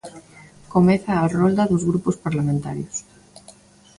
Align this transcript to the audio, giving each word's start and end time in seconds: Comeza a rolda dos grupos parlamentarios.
Comeza 0.73 1.11
a 1.17 1.29
rolda 1.37 1.69
dos 1.71 1.83
grupos 1.89 2.15
parlamentarios. 2.25 2.95